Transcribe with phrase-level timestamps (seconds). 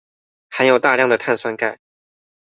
[0.49, 1.77] 含有大量的碳酸鈣